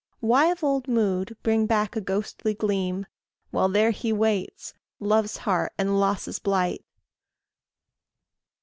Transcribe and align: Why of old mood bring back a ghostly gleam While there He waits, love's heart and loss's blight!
Why 0.19 0.47
of 0.47 0.63
old 0.63 0.87
mood 0.87 1.37
bring 1.43 1.67
back 1.67 1.95
a 1.95 2.01
ghostly 2.01 2.55
gleam 2.55 3.05
While 3.51 3.69
there 3.69 3.91
He 3.91 4.11
waits, 4.11 4.73
love's 4.99 5.37
heart 5.37 5.73
and 5.77 5.99
loss's 5.99 6.39
blight! 6.39 6.83